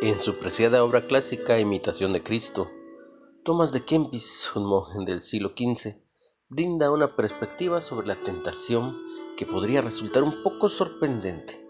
[0.00, 2.70] En su preciada obra clásica Imitación de Cristo,
[3.42, 5.96] Thomas de Kempis, un monje del siglo XV,
[6.48, 8.96] brinda una perspectiva sobre la tentación
[9.36, 11.66] que podría resultar un poco sorprendente.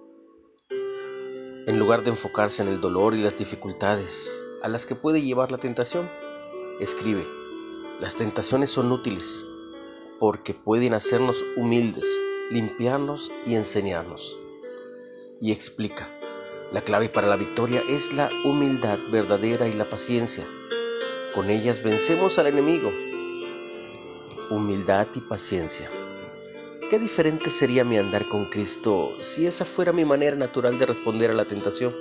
[1.67, 5.51] En lugar de enfocarse en el dolor y las dificultades a las que puede llevar
[5.51, 6.11] la tentación,
[6.81, 7.27] escribe,
[7.99, 9.47] las tentaciones son útiles
[10.21, 14.37] porque pueden hacernos humildes, limpiarnos y enseñarnos.
[15.41, 16.18] Y explica,
[16.71, 20.47] la clave para la victoria es la humildad verdadera y la paciencia.
[21.35, 22.93] Con ellas vencemos al enemigo.
[24.51, 25.89] Humildad y paciencia.
[26.91, 31.31] Qué diferente sería mi andar con Cristo si esa fuera mi manera natural de responder
[31.31, 31.97] a la tentación.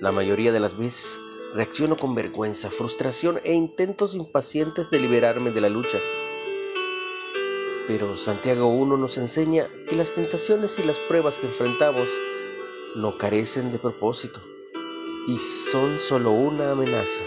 [0.00, 1.20] La mayoría de las veces
[1.52, 5.98] reacciono con vergüenza, frustración e intentos impacientes de liberarme de la lucha.
[7.88, 12.08] Pero Santiago 1 nos enseña que las tentaciones y las pruebas que enfrentamos
[12.96, 14.40] no carecen de propósito
[15.26, 17.22] y son solo una amenaza.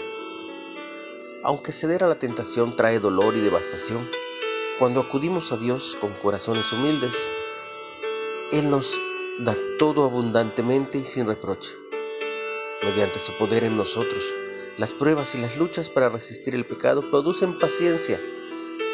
[1.42, 4.10] Aunque ceder a la tentación trae dolor y devastación,
[4.78, 7.32] cuando acudimos a Dios con corazones humildes,
[8.52, 9.00] Él nos
[9.38, 11.74] da todo abundantemente y sin reproche.
[12.82, 14.22] Mediante su poder en nosotros,
[14.76, 18.20] las pruebas y las luchas para resistir el pecado producen paciencia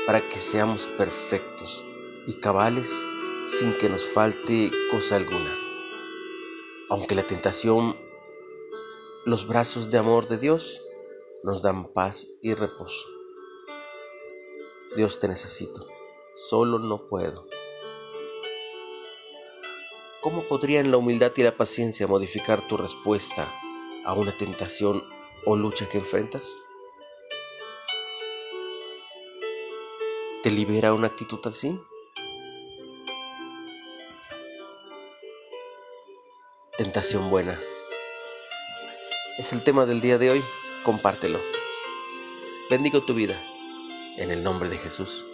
[0.06, 1.84] para que seamos perfectos
[2.26, 3.08] y cabales
[3.44, 5.69] sin que nos falte cosa alguna.
[6.90, 7.96] Aunque la tentación,
[9.24, 10.82] los brazos de amor de Dios
[11.44, 13.06] nos dan paz y reposo.
[14.96, 15.86] Dios te necesito,
[16.34, 17.46] solo no puedo.
[20.20, 23.48] ¿Cómo podrían la humildad y la paciencia modificar tu respuesta
[24.04, 25.04] a una tentación
[25.46, 26.60] o lucha que enfrentas?
[30.42, 31.80] ¿Te libera una actitud así?
[36.80, 37.58] Tentación buena.
[39.36, 40.44] Es el tema del día de hoy,
[40.82, 41.38] compártelo.
[42.70, 43.38] Bendigo tu vida,
[44.16, 45.26] en el nombre de Jesús.